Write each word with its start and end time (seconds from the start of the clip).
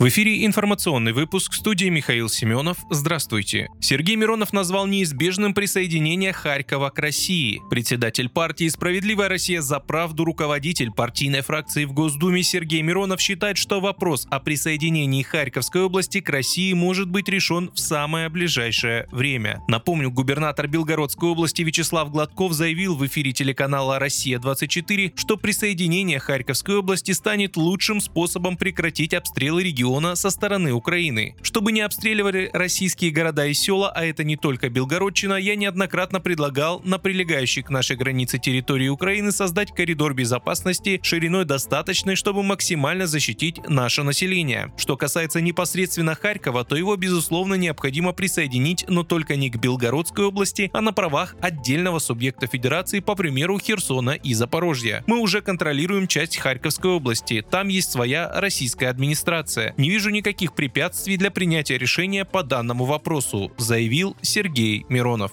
В 0.00 0.08
эфире 0.08 0.46
информационный 0.46 1.12
выпуск 1.12 1.52
студии 1.52 1.90
Михаил 1.90 2.30
Семенов. 2.30 2.78
Здравствуйте. 2.88 3.68
Сергей 3.80 4.16
Миронов 4.16 4.54
назвал 4.54 4.86
неизбежным 4.86 5.52
присоединение 5.52 6.32
Харькова 6.32 6.88
к 6.88 6.98
России. 6.98 7.60
Председатель 7.68 8.30
партии 8.30 8.66
«Справедливая 8.68 9.28
Россия 9.28 9.60
за 9.60 9.78
правду» 9.78 10.24
руководитель 10.24 10.90
партийной 10.90 11.42
фракции 11.42 11.84
в 11.84 11.92
Госдуме 11.92 12.42
Сергей 12.42 12.80
Миронов 12.80 13.20
считает, 13.20 13.58
что 13.58 13.78
вопрос 13.82 14.26
о 14.30 14.40
присоединении 14.40 15.22
Харьковской 15.22 15.82
области 15.82 16.22
к 16.22 16.30
России 16.30 16.72
может 16.72 17.10
быть 17.10 17.28
решен 17.28 17.70
в 17.74 17.78
самое 17.78 18.30
ближайшее 18.30 19.06
время. 19.12 19.60
Напомню, 19.68 20.10
губернатор 20.10 20.66
Белгородской 20.66 21.28
области 21.28 21.60
Вячеслав 21.60 22.10
Гладков 22.10 22.54
заявил 22.54 22.96
в 22.96 23.06
эфире 23.06 23.32
телеканала 23.32 23.98
«Россия-24», 23.98 25.12
что 25.16 25.36
присоединение 25.36 26.20
Харьковской 26.20 26.76
области 26.76 27.10
станет 27.10 27.58
лучшим 27.58 28.00
способом 28.00 28.56
прекратить 28.56 29.12
обстрелы 29.12 29.62
региона 29.62 29.89
региона 29.90 30.14
со 30.14 30.30
стороны 30.30 30.72
Украины. 30.72 31.34
Чтобы 31.42 31.72
не 31.72 31.80
обстреливали 31.80 32.50
российские 32.52 33.10
города 33.10 33.46
и 33.46 33.54
села, 33.54 33.90
а 33.90 34.04
это 34.04 34.24
не 34.24 34.36
только 34.36 34.68
Белгородчина, 34.68 35.34
я 35.34 35.56
неоднократно 35.56 36.20
предлагал 36.20 36.80
на 36.84 36.98
прилегающей 36.98 37.62
к 37.62 37.70
нашей 37.70 37.96
границе 37.96 38.38
территории 38.38 38.88
Украины 38.88 39.32
создать 39.32 39.74
коридор 39.74 40.14
безопасности 40.14 41.00
шириной 41.02 41.44
достаточной, 41.44 42.14
чтобы 42.14 42.42
максимально 42.42 43.06
защитить 43.06 43.60
наше 43.68 44.02
население. 44.02 44.72
Что 44.76 44.96
касается 44.96 45.40
непосредственно 45.40 46.14
Харькова, 46.14 46.64
то 46.64 46.76
его, 46.76 46.96
безусловно, 46.96 47.54
необходимо 47.54 48.12
присоединить, 48.12 48.84
но 48.88 49.02
только 49.02 49.36
не 49.36 49.50
к 49.50 49.56
Белгородской 49.56 50.26
области, 50.26 50.70
а 50.72 50.80
на 50.80 50.92
правах 50.92 51.34
отдельного 51.40 51.98
субъекта 51.98 52.46
федерации, 52.46 53.00
по 53.00 53.14
примеру 53.14 53.58
Херсона 53.58 54.10
и 54.10 54.34
Запорожья. 54.34 55.02
Мы 55.06 55.18
уже 55.18 55.40
контролируем 55.40 56.06
часть 56.06 56.36
Харьковской 56.36 56.92
области, 56.92 57.44
там 57.50 57.68
есть 57.68 57.90
своя 57.90 58.30
российская 58.40 58.88
администрация. 58.88 59.74
Не 59.80 59.88
вижу 59.88 60.10
никаких 60.10 60.52
препятствий 60.52 61.16
для 61.16 61.30
принятия 61.30 61.78
решения 61.78 62.26
по 62.26 62.42
данному 62.42 62.84
вопросу, 62.84 63.50
заявил 63.56 64.14
Сергей 64.20 64.84
Миронов. 64.90 65.32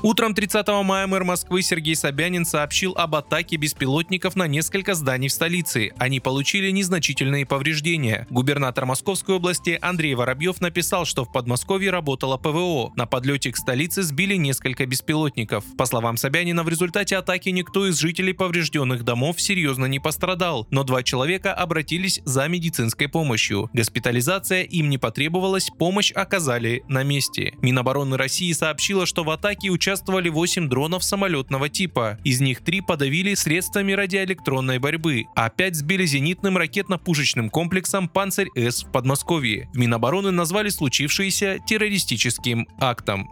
Утром 0.00 0.32
30 0.32 0.64
мая 0.84 1.08
мэр 1.08 1.24
Москвы 1.24 1.60
Сергей 1.60 1.96
Собянин 1.96 2.44
сообщил 2.44 2.92
об 2.96 3.16
атаке 3.16 3.56
беспилотников 3.56 4.36
на 4.36 4.46
несколько 4.46 4.94
зданий 4.94 5.26
в 5.26 5.32
столице. 5.32 5.90
Они 5.98 6.20
получили 6.20 6.70
незначительные 6.70 7.44
повреждения. 7.44 8.24
Губернатор 8.30 8.86
Московской 8.86 9.34
области 9.34 9.76
Андрей 9.82 10.14
Воробьев 10.14 10.60
написал, 10.60 11.04
что 11.04 11.24
в 11.24 11.32
Подмосковье 11.32 11.90
работало 11.90 12.36
ПВО. 12.36 12.92
На 12.94 13.06
подлете 13.06 13.50
к 13.50 13.56
столице 13.56 14.04
сбили 14.04 14.36
несколько 14.36 14.86
беспилотников. 14.86 15.64
По 15.76 15.84
словам 15.84 16.16
Собянина, 16.16 16.62
в 16.62 16.68
результате 16.68 17.16
атаки 17.16 17.48
никто 17.48 17.84
из 17.88 17.98
жителей 17.98 18.34
поврежденных 18.34 19.02
домов 19.02 19.40
серьезно 19.40 19.86
не 19.86 19.98
пострадал, 19.98 20.68
но 20.70 20.84
два 20.84 21.02
человека 21.02 21.52
обратились 21.52 22.20
за 22.24 22.46
медицинской 22.46 23.08
помощью. 23.08 23.68
Госпитализация 23.72 24.62
им 24.62 24.90
не 24.90 24.98
потребовалась, 24.98 25.70
помощь 25.76 26.12
оказали 26.12 26.84
на 26.86 27.02
месте. 27.02 27.54
Минобороны 27.62 28.16
России 28.16 28.52
сообщила, 28.52 29.04
что 29.04 29.24
в 29.24 29.30
атаке 29.30 29.70
участвовали 29.70 29.87
участвовали 29.88 30.28
8 30.28 30.68
дронов 30.68 31.02
самолетного 31.02 31.70
типа. 31.70 32.18
Из 32.22 32.42
них 32.42 32.60
3 32.62 32.82
подавили 32.82 33.32
средствами 33.32 33.92
радиоэлектронной 33.92 34.78
борьбы, 34.78 35.24
а 35.34 35.48
5 35.48 35.76
сбили 35.76 36.04
зенитным 36.04 36.58
ракетно-пушечным 36.58 37.48
комплексом 37.48 38.06
«Панцирь-С» 38.06 38.84
в 38.84 38.92
Подмосковье. 38.92 39.70
В 39.72 39.78
Минобороны 39.78 40.30
назвали 40.30 40.68
случившееся 40.68 41.60
террористическим 41.66 42.68
актом. 42.78 43.30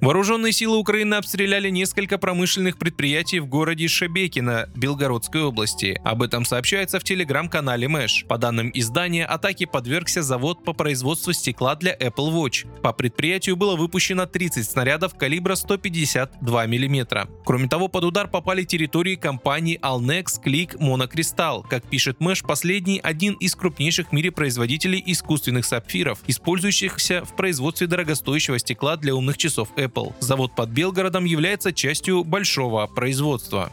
Вооруженные 0.00 0.52
силы 0.52 0.76
Украины 0.76 1.14
обстреляли 1.14 1.70
несколько 1.70 2.18
промышленных 2.18 2.76
предприятий 2.78 3.40
в 3.40 3.46
городе 3.46 3.88
Шебекино 3.88 4.68
Белгородской 4.74 5.42
области. 5.42 5.98
Об 6.04 6.22
этом 6.22 6.44
сообщается 6.44 7.00
в 7.00 7.04
телеграм-канале 7.04 7.88
Мэш. 7.88 8.26
По 8.28 8.36
данным 8.36 8.70
издания, 8.74 9.24
атаке 9.24 9.66
подвергся 9.66 10.22
завод 10.22 10.62
по 10.62 10.72
производству 10.72 11.32
стекла 11.32 11.74
для 11.76 11.94
Apple 11.94 12.32
Watch. 12.32 12.66
По 12.82 12.92
предприятию 12.92 13.56
было 13.56 13.76
выпущено 13.76 14.26
30 14.26 14.68
снарядов 14.68 15.14
калибра 15.14 15.54
152 15.54 16.66
мм. 16.66 17.28
Кроме 17.44 17.68
того, 17.68 17.88
под 17.88 18.04
удар 18.04 18.28
попали 18.28 18.64
территории 18.64 19.14
компаний 19.14 19.78
Alnex, 19.80 20.42
Click, 20.44 20.76
Monocrystal. 20.78 21.64
Как 21.68 21.88
пишет 21.88 22.20
Мэш, 22.20 22.42
последний 22.42 23.00
один 23.02 23.34
из 23.34 23.54
крупнейших 23.54 24.08
в 24.08 24.12
мире 24.12 24.30
производителей 24.30 25.02
искусственных 25.06 25.64
сапфиров, 25.64 26.18
использующихся 26.26 27.24
в 27.24 27.34
производстве 27.36 27.86
дорогостоящего 27.86 28.58
стекла 28.58 28.96
для 28.96 29.14
умных 29.14 29.38
часов 29.38 29.70
Apple. 29.76 29.83
Apple. 29.84 30.12
Завод 30.20 30.52
под 30.54 30.70
Белгородом 30.70 31.24
является 31.24 31.72
частью 31.72 32.24
большого 32.24 32.86
производства. 32.86 33.70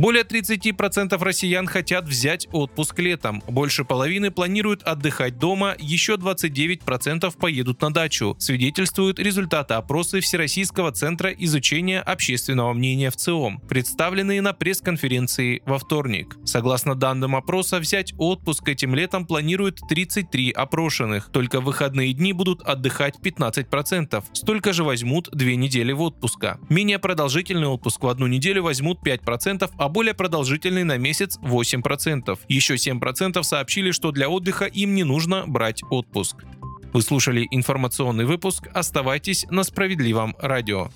Более 0.00 0.22
30% 0.24 1.22
россиян 1.22 1.66
хотят 1.66 2.08
взять 2.08 2.48
отпуск 2.52 2.98
летом. 3.00 3.42
Больше 3.46 3.84
половины 3.84 4.30
планируют 4.30 4.82
отдыхать 4.82 5.36
дома, 5.36 5.74
еще 5.78 6.14
29% 6.14 7.36
поедут 7.38 7.82
на 7.82 7.92
дачу. 7.92 8.34
Свидетельствуют 8.38 9.18
результаты 9.18 9.74
опроса 9.74 10.22
Всероссийского 10.22 10.90
центра 10.92 11.30
изучения 11.32 12.00
общественного 12.00 12.72
мнения 12.72 13.10
в 13.10 13.16
ЦИОМ, 13.16 13.60
представленные 13.68 14.40
на 14.40 14.54
пресс-конференции 14.54 15.60
во 15.66 15.78
вторник. 15.78 16.38
Согласно 16.46 16.94
данным 16.94 17.36
опроса, 17.36 17.78
взять 17.78 18.14
отпуск 18.16 18.70
этим 18.70 18.94
летом 18.94 19.26
планируют 19.26 19.82
33 19.86 20.52
опрошенных. 20.52 21.28
Только 21.30 21.60
в 21.60 21.64
выходные 21.64 22.14
дни 22.14 22.32
будут 22.32 22.62
отдыхать 22.62 23.16
15%. 23.22 24.24
Столько 24.32 24.72
же 24.72 24.82
возьмут 24.82 25.28
две 25.30 25.56
недели 25.56 25.92
в 25.92 26.00
отпуска. 26.00 26.58
Менее 26.70 26.98
продолжительный 26.98 27.68
отпуск 27.68 28.02
в 28.02 28.08
одну 28.08 28.28
неделю 28.28 28.62
возьмут 28.62 29.06
5%, 29.06 29.70
а 29.76 29.89
более 29.90 30.14
продолжительный 30.14 30.84
на 30.84 30.96
месяц 30.96 31.38
8%. 31.42 32.38
Еще 32.48 32.74
7% 32.74 33.42
сообщили, 33.42 33.90
что 33.90 34.10
для 34.12 34.28
отдыха 34.28 34.64
им 34.64 34.94
не 34.94 35.04
нужно 35.04 35.44
брать 35.46 35.82
отпуск. 35.90 36.44
Вы 36.92 37.02
слушали 37.02 37.46
информационный 37.50 38.24
выпуск. 38.24 38.68
Оставайтесь 38.72 39.46
на 39.50 39.62
справедливом 39.62 40.34
радио. 40.40 40.88